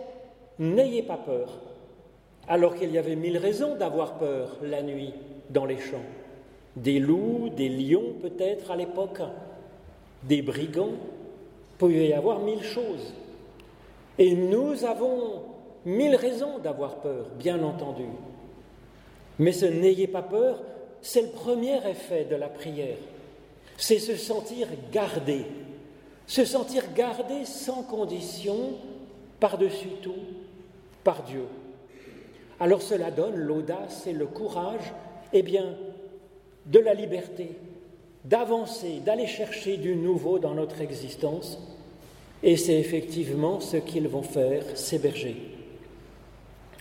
n'ayez 0.60 1.04
pas 1.04 1.18
peur, 1.18 1.60
alors 2.48 2.76
qu'il 2.76 2.92
y 2.92 2.98
avait 2.98 3.16
mille 3.16 3.38
raisons 3.38 3.76
d'avoir 3.76 4.18
peur 4.18 4.58
la 4.62 4.82
nuit 4.82 5.14
dans 5.50 5.66
les 5.66 5.80
champs. 5.80 6.06
Des 6.76 7.00
loups, 7.00 7.50
des 7.56 7.70
lions 7.70 8.14
peut-être 8.22 8.72
à 8.72 8.76
l'époque, 8.76 9.22
des 10.24 10.42
brigands, 10.42 10.94
pouvait 11.82 12.10
y 12.10 12.14
avoir 12.14 12.38
mille 12.42 12.62
choses. 12.62 13.12
Et 14.20 14.36
nous 14.36 14.86
avons 14.86 15.42
mille 15.84 16.16
raisons 16.16 16.60
d'avoir 16.60 16.98
peur, 16.98 17.26
bien 17.40 17.64
entendu. 17.64 18.06
Mais 19.40 19.52
ce 19.52 19.66
n'ayez 19.66 20.06
pas 20.06 20.22
peur, 20.22 20.62
c'est 21.02 21.24
le 21.24 21.30
premier 21.30 21.78
effet 21.90 22.26
de 22.26 22.36
la 22.36 22.50
prière. 22.50 23.00
C'est 23.78 23.98
se 23.98 24.16
sentir 24.16 24.68
gardé, 24.92 25.44
se 26.28 26.46
sentir 26.46 26.84
gardé 26.94 27.46
sans 27.46 27.82
condition, 27.82 28.76
par-dessus 29.40 29.96
tout, 30.04 30.14
par 31.04 31.24
Dieu. 31.24 31.46
Alors 32.60 32.84
cela 32.84 33.10
donne 33.10 33.38
l'audace 33.38 34.06
et 34.06 34.14
le 34.14 34.28
courage, 34.28 34.94
eh 35.34 35.42
bien, 35.42 35.74
de 36.68 36.78
la 36.78 36.94
liberté, 36.94 37.56
d'avancer, 38.26 39.02
d'aller 39.06 39.28
chercher 39.28 39.78
du 39.78 39.96
nouveau 39.96 40.40
dans 40.40 40.54
notre 40.54 40.82
existence. 40.82 41.58
Et 42.44 42.58
c'est 42.58 42.80
effectivement 42.80 43.60
ce 43.60 43.78
qu'ils 43.78 44.08
vont 44.08 44.24
faire, 44.24 44.64
ces 44.76 45.00
bergers. 45.00 45.38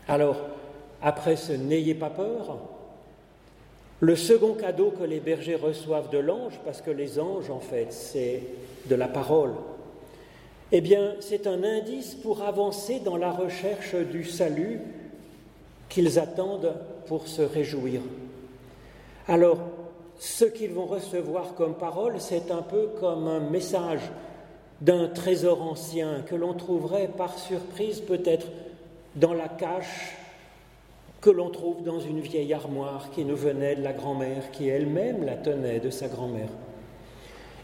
Alors, 0.08 0.36
après 1.02 1.36
ce 1.36 1.52
N'ayez 1.52 1.94
pas 1.94 2.10
peur, 2.10 2.58
le 4.00 4.16
second 4.16 4.54
cadeau 4.54 4.92
que 4.98 5.04
les 5.04 5.20
bergers 5.20 5.56
reçoivent 5.56 6.10
de 6.10 6.18
l'ange, 6.18 6.58
parce 6.64 6.80
que 6.80 6.90
les 6.90 7.18
anges, 7.18 7.50
en 7.50 7.60
fait, 7.60 7.92
c'est 7.92 8.42
de 8.86 8.94
la 8.94 9.08
parole, 9.08 9.52
eh 10.72 10.80
bien, 10.80 11.14
c'est 11.20 11.46
un 11.46 11.62
indice 11.64 12.14
pour 12.14 12.42
avancer 12.42 13.00
dans 13.00 13.16
la 13.16 13.30
recherche 13.30 13.94
du 13.94 14.24
salut 14.24 14.80
qu'ils 15.88 16.18
attendent 16.18 16.74
pour 17.06 17.28
se 17.28 17.42
réjouir. 17.42 18.00
Alors, 19.26 19.58
ce 20.20 20.44
qu'ils 20.44 20.72
vont 20.72 20.84
recevoir 20.84 21.54
comme 21.54 21.74
parole, 21.74 22.16
c'est 22.18 22.50
un 22.50 22.60
peu 22.60 22.90
comme 23.00 23.26
un 23.26 23.40
message 23.40 24.02
d'un 24.82 25.08
trésor 25.08 25.62
ancien 25.62 26.20
que 26.26 26.34
l'on 26.34 26.52
trouverait 26.52 27.08
par 27.08 27.38
surprise 27.38 28.00
peut-être 28.00 28.46
dans 29.16 29.32
la 29.32 29.48
cache 29.48 30.14
que 31.22 31.30
l'on 31.30 31.48
trouve 31.48 31.82
dans 31.82 32.00
une 32.00 32.20
vieille 32.20 32.52
armoire 32.52 33.10
qui 33.12 33.24
nous 33.24 33.36
venait 33.36 33.76
de 33.76 33.82
la 33.82 33.94
grand-mère, 33.94 34.50
qui 34.50 34.68
elle-même 34.68 35.24
la 35.24 35.36
tenait 35.36 35.80
de 35.80 35.88
sa 35.88 36.08
grand-mère. 36.08 36.50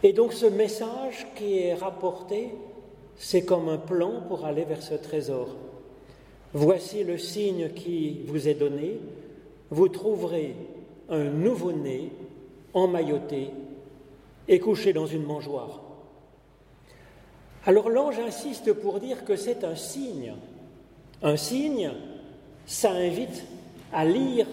Et 0.01 0.11
donc 0.11 0.33
ce 0.33 0.47
message 0.47 1.27
qui 1.35 1.59
est 1.59 1.75
rapporté, 1.75 2.55
c'est 3.17 3.45
comme 3.45 3.69
un 3.69 3.77
plan 3.77 4.23
pour 4.27 4.45
aller 4.45 4.63
vers 4.63 4.81
ce 4.81 4.95
trésor. 4.95 5.49
Voici 6.53 7.03
le 7.03 7.19
signe 7.19 7.69
qui 7.69 8.21
vous 8.25 8.47
est 8.47 8.55
donné, 8.55 8.99
vous 9.69 9.89
trouverez 9.89 10.55
un 11.09 11.25
nouveau-né 11.25 12.09
emmailloté 12.77 13.49
et 14.47 14.59
couché 14.59 14.93
dans 14.93 15.05
une 15.05 15.23
mangeoire. 15.23 15.81
Alors 17.65 17.89
l'ange 17.89 18.19
insiste 18.19 18.71
pour 18.73 18.99
dire 18.99 19.25
que 19.25 19.35
c'est 19.35 19.63
un 19.63 19.75
signe. 19.75 20.33
Un 21.21 21.35
signe, 21.35 21.91
ça 22.65 22.91
invite 22.91 23.43
à 23.91 24.05
lire 24.05 24.47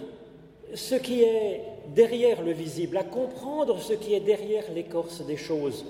ce 0.73 0.95
qui 0.95 1.21
est 1.21 1.61
derrière 1.95 2.41
le 2.41 2.51
visible, 2.51 2.97
à 2.97 3.03
comprendre 3.03 3.79
ce 3.79 3.93
qui 3.93 4.13
est 4.13 4.19
derrière 4.19 4.65
l'écorce 4.73 5.25
des 5.25 5.37
choses. 5.37 5.85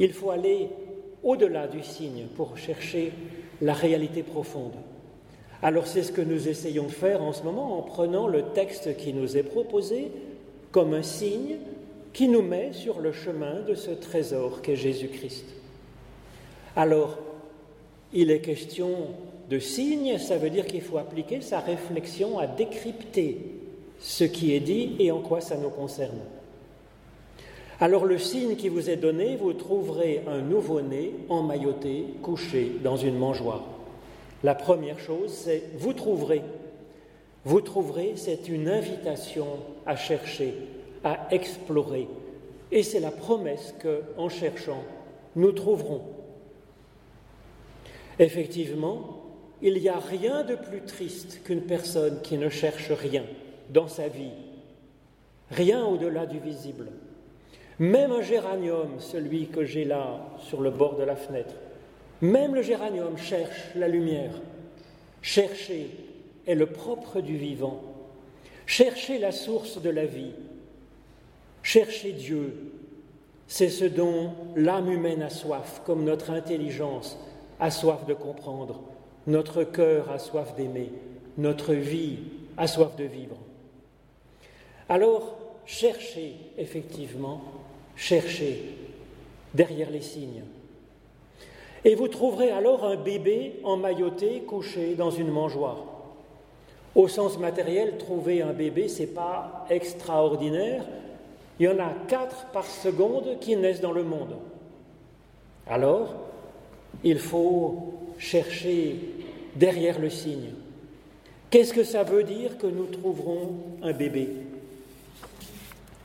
Il 0.00 0.12
faut 0.12 0.30
aller 0.30 0.70
au-delà 1.22 1.68
du 1.68 1.82
signe 1.82 2.26
pour 2.36 2.56
chercher 2.56 3.12
la 3.60 3.74
réalité 3.74 4.22
profonde. 4.22 4.74
Alors 5.62 5.86
c'est 5.86 6.02
ce 6.02 6.12
que 6.12 6.20
nous 6.20 6.48
essayons 6.48 6.84
de 6.84 6.90
faire 6.90 7.22
en 7.22 7.32
ce 7.32 7.42
moment 7.42 7.78
en 7.78 7.82
prenant 7.82 8.26
le 8.26 8.42
texte 8.54 8.96
qui 8.96 9.12
nous 9.12 9.36
est 9.36 9.42
proposé 9.42 10.10
comme 10.70 10.94
un 10.94 11.02
signe 11.02 11.56
qui 12.12 12.28
nous 12.28 12.42
met 12.42 12.72
sur 12.72 13.00
le 13.00 13.12
chemin 13.12 13.60
de 13.62 13.74
ce 13.74 13.90
trésor 13.90 14.62
qu'est 14.62 14.76
Jésus-Christ. 14.76 15.44
Alors, 16.74 17.18
il 18.12 18.30
est 18.30 18.40
question 18.40 19.08
de 19.50 19.58
signe, 19.58 20.18
ça 20.18 20.38
veut 20.38 20.50
dire 20.50 20.66
qu'il 20.66 20.82
faut 20.82 20.98
appliquer 20.98 21.40
sa 21.40 21.60
réflexion 21.60 22.38
à 22.38 22.46
décrypter 22.46 23.38
ce 23.98 24.24
qui 24.24 24.54
est 24.54 24.60
dit 24.60 24.96
et 24.98 25.10
en 25.10 25.20
quoi 25.20 25.40
ça 25.40 25.56
nous 25.56 25.70
concerne. 25.70 26.18
Alors 27.78 28.06
le 28.06 28.18
signe 28.18 28.56
qui 28.56 28.68
vous 28.70 28.88
est 28.88 28.96
donné, 28.96 29.36
vous 29.36 29.52
trouverez 29.52 30.22
un 30.26 30.40
nouveau-né 30.40 31.12
emmailloté, 31.28 32.06
couché 32.22 32.72
dans 32.82 32.96
une 32.96 33.18
mangeoire. 33.18 33.64
La 34.42 34.54
première 34.54 34.98
chose, 34.98 35.30
c'est 35.30 35.62
vous 35.78 35.92
trouverez. 35.92 36.42
Vous 37.46 37.60
trouverez, 37.60 38.14
c'est 38.16 38.48
une 38.48 38.68
invitation 38.68 39.46
à 39.86 39.94
chercher, 39.94 40.52
à 41.04 41.28
explorer. 41.30 42.08
Et 42.72 42.82
c'est 42.82 42.98
la 42.98 43.12
promesse 43.12 43.72
que, 43.78 44.02
en 44.16 44.28
cherchant, 44.28 44.82
nous 45.36 45.52
trouverons. 45.52 46.02
Effectivement, 48.18 49.22
il 49.62 49.74
n'y 49.74 49.88
a 49.88 50.00
rien 50.00 50.42
de 50.42 50.56
plus 50.56 50.80
triste 50.80 51.42
qu'une 51.44 51.60
personne 51.60 52.20
qui 52.20 52.36
ne 52.36 52.48
cherche 52.48 52.90
rien 52.90 53.22
dans 53.70 53.86
sa 53.86 54.08
vie, 54.08 54.32
rien 55.52 55.86
au-delà 55.86 56.26
du 56.26 56.40
visible. 56.40 56.88
Même 57.78 58.10
un 58.10 58.22
géranium, 58.22 58.98
celui 58.98 59.46
que 59.46 59.64
j'ai 59.64 59.84
là 59.84 60.18
sur 60.40 60.60
le 60.60 60.72
bord 60.72 60.96
de 60.96 61.04
la 61.04 61.14
fenêtre, 61.14 61.54
même 62.20 62.56
le 62.56 62.62
géranium 62.62 63.16
cherche 63.16 63.70
la 63.76 63.86
lumière. 63.86 64.32
Chercher 65.22 66.05
est 66.46 66.54
le 66.54 66.66
propre 66.66 67.20
du 67.20 67.36
vivant. 67.36 67.80
Chercher 68.66 69.18
la 69.18 69.32
source 69.32 69.80
de 69.80 69.90
la 69.90 70.06
vie. 70.06 70.32
Chercher 71.62 72.12
Dieu, 72.12 72.72
c'est 73.48 73.68
ce 73.68 73.84
dont 73.84 74.32
l'âme 74.56 74.90
humaine 74.90 75.22
a 75.22 75.30
soif, 75.30 75.82
comme 75.84 76.04
notre 76.04 76.30
intelligence 76.30 77.18
a 77.60 77.70
soif 77.70 78.06
de 78.06 78.14
comprendre, 78.14 78.82
notre 79.26 79.64
cœur 79.64 80.10
a 80.10 80.18
soif 80.18 80.54
d'aimer, 80.56 80.92
notre 81.38 81.74
vie 81.74 82.18
a 82.56 82.66
soif 82.66 82.96
de 82.96 83.04
vivre. 83.04 83.36
Alors, 84.88 85.36
cherchez 85.64 86.34
effectivement, 86.58 87.40
cherchez 87.96 88.62
derrière 89.54 89.90
les 89.90 90.02
signes. 90.02 90.44
Et 91.84 91.94
vous 91.94 92.08
trouverez 92.08 92.50
alors 92.50 92.84
un 92.84 92.96
bébé 92.96 93.60
emmailloté 93.62 94.42
couché 94.42 94.94
dans 94.94 95.10
une 95.10 95.30
mangeoire. 95.30 95.95
Au 96.96 97.08
sens 97.08 97.38
matériel, 97.38 97.98
trouver 97.98 98.40
un 98.40 98.54
bébé, 98.54 98.88
ce 98.88 99.00
n'est 99.00 99.08
pas 99.08 99.66
extraordinaire. 99.68 100.82
Il 101.60 101.66
y 101.66 101.68
en 101.68 101.78
a 101.78 101.92
quatre 102.08 102.46
par 102.54 102.64
seconde 102.64 103.38
qui 103.38 103.54
naissent 103.54 103.82
dans 103.82 103.92
le 103.92 104.02
monde. 104.02 104.34
Alors, 105.66 106.14
il 107.04 107.18
faut 107.18 107.92
chercher 108.16 108.96
derrière 109.56 109.98
le 109.98 110.08
signe. 110.08 110.52
Qu'est-ce 111.50 111.74
que 111.74 111.84
ça 111.84 112.02
veut 112.02 112.24
dire 112.24 112.56
que 112.56 112.66
nous 112.66 112.86
trouverons 112.86 113.56
un 113.82 113.92
bébé? 113.92 114.30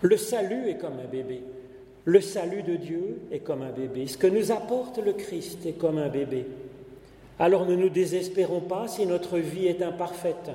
Le 0.02 0.18
salut 0.18 0.68
est 0.68 0.78
comme 0.78 1.00
un 1.00 1.10
bébé. 1.10 1.42
Le 2.04 2.20
salut 2.20 2.64
de 2.64 2.76
Dieu 2.76 3.22
est 3.32 3.40
comme 3.40 3.62
un 3.62 3.72
bébé. 3.72 4.08
Ce 4.08 4.18
que 4.18 4.28
nous 4.28 4.52
apporte 4.52 4.98
le 4.98 5.14
Christ 5.14 5.66
est 5.66 5.80
comme 5.80 6.00
un 6.00 6.10
bébé. 6.10 6.48
Alors 7.40 7.66
ne 7.66 7.76
nous 7.76 7.90
désespérons 7.90 8.60
pas 8.60 8.90
si 8.90 9.06
notre 9.06 9.38
vie 9.38 9.68
est 9.68 9.82
imparfaite 9.82 10.52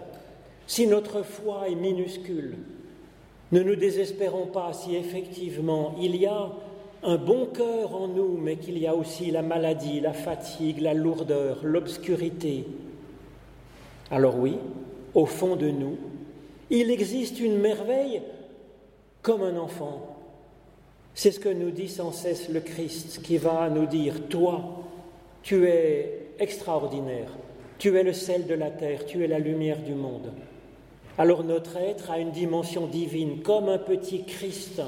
si 0.66 0.86
notre 0.86 1.22
foi 1.22 1.68
est 1.68 1.74
minuscule, 1.74 2.56
Ne 3.52 3.62
nous 3.62 3.76
désespérons 3.76 4.46
pas 4.46 4.72
si 4.72 4.96
effectivement 4.96 5.94
il 6.00 6.16
y 6.16 6.26
a 6.26 6.50
un 7.04 7.16
bon 7.16 7.46
cœur 7.46 7.94
en 7.94 8.08
nous, 8.08 8.36
mais 8.36 8.56
qu'il 8.56 8.76
y 8.78 8.86
a 8.86 8.94
aussi 8.94 9.30
la 9.30 9.42
maladie, 9.42 10.00
la 10.00 10.12
fatigue, 10.12 10.80
la 10.80 10.94
lourdeur, 10.94 11.60
l'obscurité. 11.62 12.64
Alors 14.10 14.36
oui, 14.36 14.58
au 15.14 15.26
fond 15.26 15.54
de 15.54 15.68
nous, 15.68 15.96
il 16.70 16.90
existe 16.90 17.38
une 17.38 17.58
merveille 17.58 18.22
comme 19.22 19.42
un 19.42 19.56
enfant. 19.56 20.16
C'est 21.14 21.30
ce 21.30 21.40
que 21.40 21.48
nous 21.48 21.70
dit 21.70 21.88
sans 21.88 22.10
cesse 22.10 22.48
le 22.48 22.60
Christ 22.60 23.22
qui 23.22 23.36
va 23.36 23.70
nous 23.70 23.86
dire, 23.86 24.26
toi, 24.28 24.82
tu 25.42 25.68
es 25.68 26.30
extraordinaire, 26.40 27.30
tu 27.78 27.96
es 27.96 28.02
le 28.02 28.12
sel 28.12 28.46
de 28.46 28.54
la 28.54 28.70
terre, 28.70 29.06
tu 29.06 29.22
es 29.22 29.28
la 29.28 29.38
lumière 29.38 29.80
du 29.82 29.94
monde. 29.94 30.32
Alors 31.18 31.44
notre 31.44 31.76
être 31.78 32.10
a 32.10 32.18
une 32.18 32.30
dimension 32.30 32.86
divine, 32.86 33.40
comme 33.42 33.68
un 33.68 33.78
petit 33.78 34.24
Christ, 34.24 34.82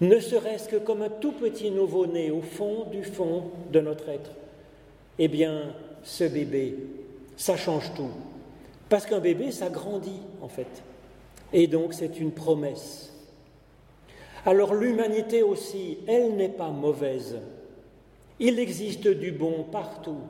ne 0.00 0.18
serait-ce 0.18 0.68
que 0.68 0.76
comme 0.76 1.02
un 1.02 1.08
tout 1.08 1.32
petit 1.32 1.70
nouveau-né 1.70 2.30
au 2.30 2.42
fond 2.42 2.84
du 2.90 3.04
fond 3.04 3.44
de 3.72 3.80
notre 3.80 4.08
être. 4.08 4.32
Eh 5.18 5.28
bien, 5.28 5.74
ce 6.02 6.24
bébé, 6.24 6.76
ça 7.36 7.56
change 7.56 7.94
tout. 7.94 8.10
Parce 8.88 9.06
qu'un 9.06 9.20
bébé, 9.20 9.50
ça 9.52 9.70
grandit, 9.70 10.20
en 10.42 10.48
fait. 10.48 10.82
Et 11.52 11.66
donc, 11.66 11.94
c'est 11.94 12.20
une 12.20 12.32
promesse. 12.32 13.12
Alors, 14.44 14.74
l'humanité 14.74 15.42
aussi, 15.42 15.98
elle 16.06 16.36
n'est 16.36 16.48
pas 16.48 16.68
mauvaise. 16.68 17.38
Il 18.38 18.58
existe 18.58 19.08
du 19.08 19.32
bon 19.32 19.64
partout. 19.72 20.20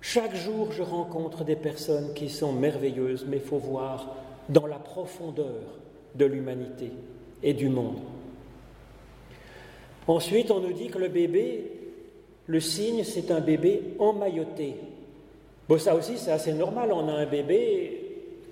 Chaque 0.00 0.34
jour, 0.36 0.72
je 0.72 0.82
rencontre 0.82 1.44
des 1.44 1.56
personnes 1.56 2.12
qui 2.14 2.28
sont 2.28 2.52
merveilleuses, 2.52 3.26
mais 3.26 3.38
il 3.38 3.42
faut 3.42 3.58
voir 3.58 4.14
dans 4.48 4.66
la 4.66 4.78
profondeur 4.78 5.78
de 6.14 6.24
l'humanité 6.24 6.90
et 7.42 7.52
du 7.52 7.68
monde. 7.68 7.98
Ensuite, 10.06 10.50
on 10.50 10.60
nous 10.60 10.72
dit 10.72 10.88
que 10.88 10.98
le 10.98 11.08
bébé, 11.08 11.64
le 12.46 12.60
signe, 12.60 13.02
c'est 13.02 13.30
un 13.30 13.40
bébé 13.40 13.82
emmailloté. 13.98 14.74
Bon, 15.68 15.78
ça 15.78 15.96
aussi, 15.96 16.16
c'est 16.16 16.30
assez 16.30 16.52
normal. 16.52 16.92
On 16.92 17.08
a 17.08 17.12
un 17.12 17.26
bébé, 17.26 18.00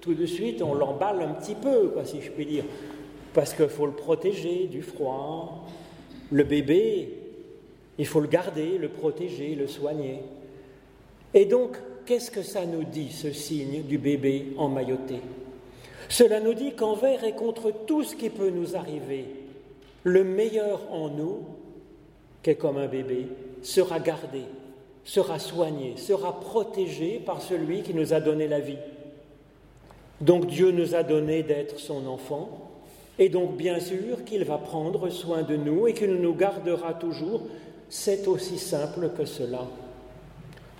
tout 0.00 0.14
de 0.14 0.26
suite, 0.26 0.62
on 0.62 0.74
l'emballe 0.74 1.22
un 1.22 1.34
petit 1.34 1.54
peu, 1.54 1.92
si 2.04 2.20
je 2.20 2.30
puis 2.30 2.44
dire, 2.44 2.64
parce 3.32 3.54
qu'il 3.54 3.68
faut 3.68 3.86
le 3.86 3.92
protéger 3.92 4.66
du 4.66 4.82
froid. 4.82 5.64
Le 6.32 6.42
bébé, 6.42 7.08
il 7.98 8.06
faut 8.06 8.20
le 8.20 8.26
garder, 8.26 8.78
le 8.78 8.88
protéger, 8.88 9.54
le 9.54 9.68
soigner. 9.68 10.22
Et 11.32 11.44
donc, 11.44 11.76
qu'est-ce 12.04 12.32
que 12.32 12.42
ça 12.42 12.66
nous 12.66 12.82
dit, 12.82 13.10
ce 13.12 13.30
signe 13.30 13.82
du 13.82 13.98
bébé 13.98 14.54
emmailloté? 14.56 15.20
Cela 16.08 16.40
nous 16.40 16.54
dit 16.54 16.72
qu'envers 16.72 17.24
et 17.24 17.32
contre 17.32 17.72
tout 17.86 18.02
ce 18.02 18.14
qui 18.14 18.30
peut 18.30 18.50
nous 18.50 18.76
arriver, 18.76 19.26
le 20.02 20.24
meilleur 20.24 20.80
en 20.90 21.08
nous, 21.08 21.40
qui 22.42 22.50
est 22.50 22.56
comme 22.56 22.76
un 22.76 22.86
bébé, 22.86 23.28
sera 23.62 23.98
gardé, 23.98 24.42
sera 25.04 25.38
soigné, 25.38 25.96
sera 25.96 26.40
protégé 26.40 27.20
par 27.24 27.40
celui 27.40 27.82
qui 27.82 27.94
nous 27.94 28.12
a 28.12 28.20
donné 28.20 28.48
la 28.48 28.60
vie. 28.60 28.78
Donc 30.20 30.46
Dieu 30.46 30.70
nous 30.70 30.94
a 30.94 31.02
donné 31.02 31.42
d'être 31.42 31.78
son 31.78 32.06
enfant, 32.06 32.70
et 33.18 33.28
donc 33.28 33.56
bien 33.56 33.80
sûr 33.80 34.24
qu'il 34.24 34.44
va 34.44 34.58
prendre 34.58 35.08
soin 35.08 35.42
de 35.42 35.56
nous 35.56 35.86
et 35.86 35.94
qu'il 35.94 36.14
nous 36.14 36.34
gardera 36.34 36.94
toujours. 36.94 37.42
C'est 37.88 38.26
aussi 38.26 38.58
simple 38.58 39.10
que 39.16 39.24
cela. 39.24 39.66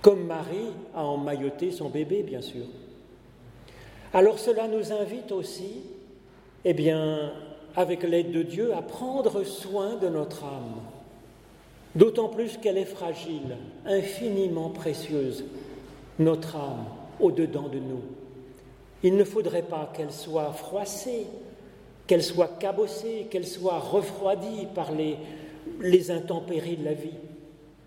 Comme 0.01 0.25
Marie 0.25 0.71
a 0.93 1.03
emmailloté 1.03 1.71
son 1.71 1.89
bébé, 1.89 2.23
bien 2.23 2.41
sûr. 2.41 2.65
Alors 4.15 4.39
cela 4.39 4.69
nous 4.69 4.93
invite 4.93 5.33
aussi, 5.33 5.81
eh 6.63 6.73
bien, 6.73 7.33
avec 7.75 8.03
l'aide 8.03 8.31
de 8.31 8.43
Dieu, 8.43 8.73
à 8.73 8.81
prendre 8.81 9.43
soin 9.43 9.97
de 9.97 10.07
notre 10.07 10.45
âme, 10.45 10.79
d'autant 11.95 12.29
plus 12.29 12.55
qu'elle 12.55 12.77
est 12.77 12.85
fragile, 12.85 13.57
infiniment 13.85 14.69
précieuse, 14.69 15.43
notre 16.17 16.55
âme, 16.55 16.85
au-dedans 17.19 17.67
de 17.67 17.79
nous. 17.79 18.03
Il 19.03 19.17
ne 19.17 19.25
faudrait 19.25 19.63
pas 19.63 19.91
qu'elle 19.93 20.13
soit 20.13 20.53
froissée, 20.53 21.27
qu'elle 22.07 22.23
soit 22.23 22.57
cabossée, 22.57 23.27
qu'elle 23.29 23.45
soit 23.45 23.79
refroidie 23.79 24.65
par 24.73 24.93
les, 24.93 25.17
les 25.81 26.09
intempéries 26.09 26.77
de 26.77 26.85
la 26.85 26.93
vie. 26.93 27.19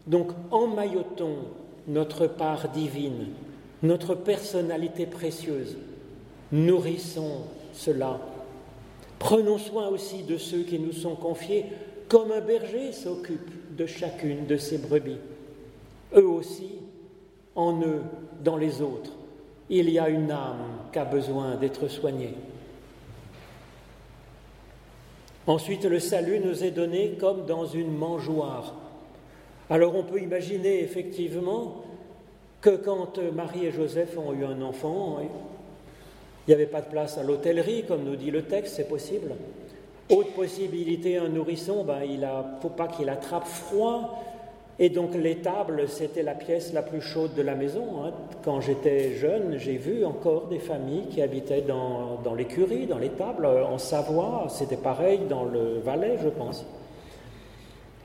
Donc 0.07 0.33
emmaillotons 0.51 1.38
notre 1.87 2.27
part 2.27 2.69
divine, 2.69 3.29
notre 3.83 4.14
personnalité 4.14 5.07
précieuse, 5.07 5.79
Nourrissons 6.53 7.43
cela. 7.73 8.21
Prenons 9.19 9.59
soin 9.59 9.89
aussi 9.89 10.23
de 10.23 10.37
ceux 10.37 10.63
qui 10.63 10.79
nous 10.79 10.93
sont 10.93 11.17
confiés, 11.17 11.67
comme 12.09 12.33
un 12.33 12.41
berger 12.41 12.93
s'occupe 12.93 13.77
de 13.77 13.87
chacune 13.87 14.47
de 14.47 14.57
ses 14.57 14.79
brebis. 14.79 15.19
Eux 16.15 16.27
aussi, 16.27 16.79
en 17.55 17.81
eux, 17.83 18.03
dans 18.43 18.57
les 18.57 18.81
autres, 18.81 19.13
il 19.69 19.91
y 19.91 19.99
a 19.99 20.09
une 20.09 20.31
âme 20.31 20.65
qui 20.93 20.99
a 20.99 21.05
besoin 21.05 21.57
d'être 21.57 21.89
soignée. 21.89 22.35
Ensuite, 25.47 25.85
le 25.85 25.99
salut 25.99 26.41
nous 26.41 26.65
est 26.65 26.71
donné 26.71 27.17
comme 27.19 27.47
dans 27.47 27.67
une 27.67 27.95
mangeoire. 27.95 28.75
Alors 29.71 29.95
on 29.97 30.03
peut 30.03 30.21
imaginer 30.21 30.83
effectivement 30.83 31.83
que 32.61 32.77
quand 32.77 33.19
Marie 33.35 33.67
et 33.67 33.73
Joseph 33.73 34.17
ont 34.17 34.33
eu 34.33 34.45
un 34.45 34.63
enfant, 34.63 35.19
il 36.49 36.53
n'y 36.53 36.55
avait 36.55 36.71
pas 36.71 36.81
de 36.81 36.87
place 36.87 37.19
à 37.19 37.23
l'hôtellerie, 37.23 37.85
comme 37.87 38.05
nous 38.05 38.17
dit 38.17 38.31
le 38.31 38.41
texte, 38.41 38.77
c'est 38.77 38.89
possible. 38.89 39.33
Autre 40.09 40.33
possibilité, 40.33 41.19
un 41.19 41.29
nourrisson, 41.29 41.85
ben, 41.85 42.01
il 42.09 42.21
ne 42.21 42.27
faut 42.63 42.71
pas 42.71 42.89
qu'il 42.89 43.11
attrape 43.11 43.47
froid. 43.47 44.25
Et 44.79 44.89
donc 44.89 45.15
l'étable, 45.15 45.87
c'était 45.89 46.23
la 46.23 46.35
pièce 46.35 46.73
la 46.73 46.81
plus 46.81 47.03
chaude 47.03 47.35
de 47.35 47.43
la 47.43 47.55
maison. 47.55 48.03
Hein. 48.03 48.13
Quand 48.43 48.63
j'étais 48.63 49.13
jeune, 49.17 49.59
j'ai 49.59 49.77
vu 49.77 50.07
encore 50.07 50.47
des 50.47 50.59
familles 50.59 51.09
qui 51.11 51.21
habitaient 51.21 51.61
dans, 51.61 52.35
l'écurie, 52.35 52.87
dans 52.87 52.97
l'étable, 52.97 53.45
en 53.45 53.77
Savoie. 53.77 54.47
C'était 54.49 54.79
pareil 54.79 55.21
dans 55.29 55.45
le 55.45 55.81
Valais, 55.85 56.17
je 56.23 56.31
pense. 56.31 56.65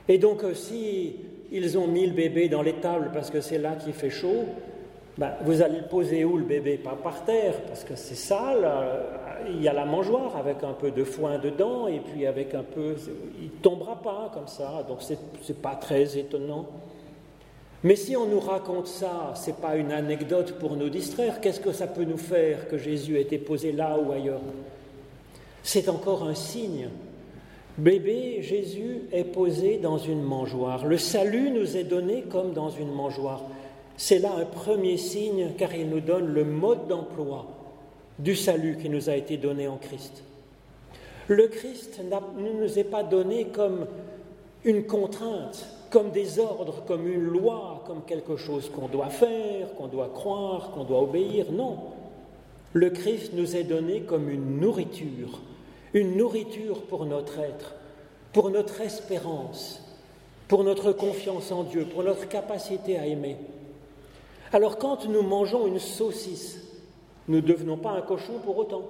Et 0.06 0.18
donc, 0.18 0.44
euh, 0.44 0.52
si 0.52 1.16
ils 1.50 1.78
ont 1.78 1.86
mis 1.86 2.06
le 2.06 2.12
bébé 2.12 2.50
dans 2.50 2.60
l'étable 2.60 3.10
parce 3.14 3.30
que 3.30 3.40
c'est 3.40 3.56
là 3.56 3.74
qu'il 3.76 3.94
fait 3.94 4.10
chaud, 4.10 4.44
ben, 5.16 5.32
vous 5.44 5.62
allez 5.62 5.78
le 5.78 5.86
poser 5.86 6.24
où 6.24 6.36
le 6.36 6.44
bébé? 6.44 6.76
Pas 6.76 6.98
par 7.00 7.24
terre, 7.24 7.54
parce 7.68 7.84
que 7.84 7.94
c'est 7.94 8.16
sale. 8.16 8.64
Euh, 8.64 9.00
il 9.48 9.62
y 9.62 9.68
a 9.68 9.72
la 9.72 9.84
mangeoire 9.84 10.36
avec 10.36 10.64
un 10.64 10.72
peu 10.72 10.90
de 10.90 11.04
foin 11.04 11.38
dedans, 11.38 11.86
et 11.86 12.00
puis 12.00 12.26
avec 12.26 12.54
un 12.54 12.64
peu. 12.64 12.96
Il 13.40 13.46
ne 13.46 13.62
tombera 13.62 14.00
pas 14.02 14.30
comme 14.34 14.48
ça, 14.48 14.84
donc 14.88 15.02
ce 15.02 15.12
n'est 15.12 15.58
pas 15.58 15.76
très 15.76 16.18
étonnant. 16.18 16.66
Mais 17.84 17.96
si 17.96 18.16
on 18.16 18.26
nous 18.26 18.40
raconte 18.40 18.86
ça, 18.86 19.34
ce 19.34 19.48
n'est 19.48 19.56
pas 19.56 19.76
une 19.76 19.92
anecdote 19.92 20.58
pour 20.58 20.74
nous 20.74 20.88
distraire, 20.88 21.40
qu'est-ce 21.40 21.60
que 21.60 21.72
ça 21.72 21.86
peut 21.86 22.04
nous 22.04 22.16
faire 22.16 22.66
que 22.66 22.78
Jésus 22.78 23.18
ait 23.18 23.22
été 23.22 23.36
posé 23.36 23.72
là 23.72 23.98
ou 23.98 24.10
ailleurs? 24.10 24.40
C'est 25.62 25.88
encore 25.88 26.24
un 26.24 26.34
signe. 26.34 26.88
Bébé, 27.76 28.38
Jésus 28.40 29.02
est 29.12 29.24
posé 29.24 29.78
dans 29.78 29.98
une 29.98 30.22
mangeoire. 30.22 30.86
Le 30.86 30.96
salut 30.96 31.50
nous 31.50 31.76
est 31.76 31.84
donné 31.84 32.22
comme 32.22 32.52
dans 32.52 32.70
une 32.70 32.90
mangeoire. 32.90 33.42
C'est 33.96 34.18
là 34.18 34.32
un 34.36 34.44
premier 34.44 34.96
signe 34.96 35.52
car 35.56 35.74
il 35.74 35.88
nous 35.88 36.00
donne 36.00 36.26
le 36.26 36.44
mode 36.44 36.88
d'emploi 36.88 37.46
du 38.18 38.34
salut 38.36 38.76
qui 38.80 38.88
nous 38.88 39.08
a 39.08 39.16
été 39.16 39.36
donné 39.36 39.68
en 39.68 39.76
Christ. 39.76 40.22
Le 41.28 41.48
Christ 41.48 42.00
ne 42.38 42.60
nous 42.60 42.78
est 42.78 42.84
pas 42.84 43.02
donné 43.02 43.46
comme 43.46 43.86
une 44.64 44.84
contrainte, 44.86 45.66
comme 45.90 46.10
des 46.10 46.38
ordres, 46.38 46.84
comme 46.86 47.06
une 47.06 47.22
loi, 47.22 47.82
comme 47.86 48.02
quelque 48.04 48.36
chose 48.36 48.70
qu'on 48.70 48.88
doit 48.88 49.10
faire, 49.10 49.74
qu'on 49.74 49.86
doit 49.86 50.10
croire, 50.12 50.70
qu'on 50.72 50.84
doit 50.84 51.02
obéir. 51.02 51.52
Non. 51.52 51.78
Le 52.72 52.90
Christ 52.90 53.32
nous 53.34 53.56
est 53.56 53.64
donné 53.64 54.00
comme 54.00 54.28
une 54.28 54.58
nourriture, 54.58 55.40
une 55.92 56.16
nourriture 56.16 56.82
pour 56.82 57.06
notre 57.06 57.38
être, 57.38 57.74
pour 58.32 58.50
notre 58.50 58.80
espérance, 58.80 59.80
pour 60.48 60.64
notre 60.64 60.92
confiance 60.92 61.52
en 61.52 61.62
Dieu, 61.62 61.84
pour 61.84 62.02
notre 62.02 62.28
capacité 62.28 62.98
à 62.98 63.06
aimer. 63.06 63.36
Alors 64.54 64.78
quand 64.78 65.08
nous 65.08 65.22
mangeons 65.22 65.66
une 65.66 65.80
saucisse, 65.80 66.60
nous 67.26 67.38
ne 67.38 67.40
devenons 67.40 67.76
pas 67.76 67.90
un 67.90 68.02
cochon 68.02 68.34
pour 68.44 68.56
autant. 68.56 68.82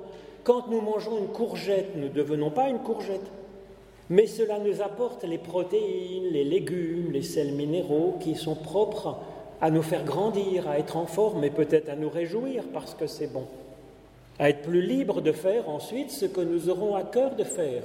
Quand 0.42 0.68
nous 0.68 0.83
mangeons 0.83 1.16
une 1.16 1.29
courgette, 1.29 1.96
nous 1.96 2.09
ne 2.09 2.12
devenons 2.12 2.50
pas 2.50 2.68
une 2.68 2.81
courgette. 2.81 3.24
Mais 4.11 4.27
cela 4.27 4.59
nous 4.59 4.83
apporte 4.83 5.24
les 5.24 5.38
protéines, 5.38 6.29
les 6.31 6.44
légumes, 6.44 7.12
les 7.12 7.22
sels 7.22 7.53
minéraux 7.53 8.18
qui 8.20 8.35
sont 8.35 8.57
propres 8.57 9.16
à 9.62 9.70
nous 9.70 9.81
faire 9.81 10.05
grandir, 10.05 10.68
à 10.68 10.79
être 10.79 10.98
en 10.98 11.07
forme 11.07 11.44
et 11.44 11.50
peut-être 11.50 11.88
à 11.88 11.96
nous 11.96 12.11
réjouir 12.11 12.64
parce 12.74 12.92
que 12.92 13.07
c'est 13.07 13.33
bon. 13.33 13.46
À 14.38 14.50
être 14.50 14.61
plus 14.61 14.83
libre 14.83 15.22
de 15.22 15.33
faire 15.33 15.70
ensuite 15.70 16.11
ce 16.11 16.27
que 16.27 16.42
nous 16.42 16.68
aurons 16.68 16.94
à 16.94 17.05
cœur 17.05 17.37
de 17.37 17.44
faire. 17.44 17.85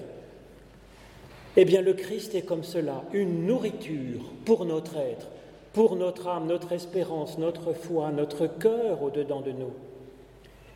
Eh 1.55 1.63
bien, 1.63 1.81
le 1.81 1.93
Christ 1.93 2.35
est 2.35 2.41
comme 2.41 2.65
cela, 2.65 3.03
une 3.13 3.45
nourriture 3.45 4.19
pour 4.43 4.65
notre 4.65 4.97
être, 4.97 5.27
pour 5.73 5.95
notre 5.95 6.27
âme, 6.27 6.47
notre 6.47 6.71
espérance, 6.71 7.37
notre 7.37 7.73
foi, 7.73 8.11
notre 8.11 8.47
cœur 8.47 9.03
au-dedans 9.03 9.41
de 9.41 9.51
nous. 9.51 9.73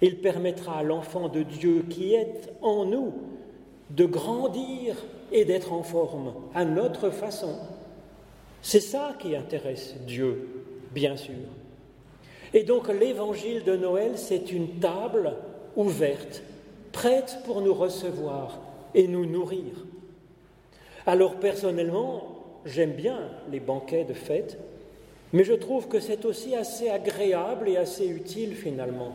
Il 0.01 0.19
permettra 0.19 0.79
à 0.79 0.83
l'enfant 0.83 1.29
de 1.29 1.43
Dieu 1.43 1.85
qui 1.89 2.13
est 2.13 2.53
en 2.61 2.85
nous 2.85 3.13
de 3.89 4.05
grandir 4.05 4.95
et 5.31 5.45
d'être 5.45 5.73
en 5.73 5.83
forme 5.83 6.33
à 6.53 6.65
notre 6.65 7.09
façon. 7.09 7.55
C'est 8.61 8.79
ça 8.79 9.15
qui 9.19 9.35
intéresse 9.35 9.95
Dieu, 10.05 10.65
bien 10.91 11.15
sûr. 11.15 11.35
Et 12.53 12.63
donc 12.63 12.87
l'évangile 12.87 13.63
de 13.63 13.75
Noël, 13.75 14.11
c'est 14.15 14.51
une 14.51 14.79
table 14.79 15.33
ouverte, 15.75 16.43
prête 16.91 17.39
pour 17.45 17.61
nous 17.61 17.73
recevoir 17.73 18.59
et 18.93 19.07
nous 19.07 19.25
nourrir. 19.25 19.85
Alors 21.05 21.35
personnellement, 21.35 22.23
j'aime 22.65 22.93
bien 22.93 23.19
les 23.51 23.59
banquets 23.59 24.05
de 24.05 24.13
fête, 24.13 24.57
mais 25.33 25.43
je 25.43 25.53
trouve 25.53 25.87
que 25.87 25.99
c'est 25.99 26.25
aussi 26.25 26.55
assez 26.55 26.89
agréable 26.89 27.67
et 27.67 27.77
assez 27.77 28.07
utile 28.07 28.55
finalement 28.55 29.13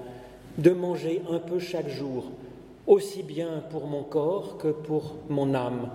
de 0.58 0.72
manger 0.72 1.22
un 1.30 1.38
peu 1.38 1.60
chaque 1.60 1.88
jour, 1.88 2.24
aussi 2.86 3.22
bien 3.22 3.62
pour 3.70 3.86
mon 3.86 4.02
corps 4.02 4.58
que 4.58 4.68
pour 4.68 5.14
mon 5.28 5.54
âme. 5.54 5.90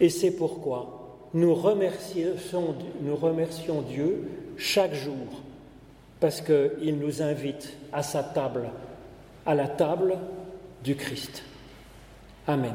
Et 0.00 0.08
c'est 0.08 0.30
pourquoi 0.30 1.28
nous 1.34 1.54
remercions, 1.54 2.74
nous 3.02 3.14
remercions 3.16 3.82
Dieu 3.82 4.28
chaque 4.56 4.94
jour, 4.94 5.42
parce 6.18 6.40
qu'il 6.40 6.98
nous 6.98 7.22
invite 7.22 7.76
à 7.92 8.02
sa 8.02 8.22
table, 8.22 8.70
à 9.44 9.54
la 9.54 9.68
table 9.68 10.16
du 10.82 10.96
Christ. 10.96 11.42
Amen. 12.46 12.74